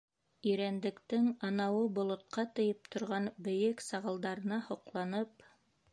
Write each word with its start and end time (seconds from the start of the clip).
Ирәндектең 0.51 1.27
анауы 1.49 1.83
болотҡа 1.99 2.47
тейеп 2.61 2.91
торған 2.97 3.31
бейек 3.49 3.85
сағылдарына 3.91 4.63
һоҡланып: 4.71 5.51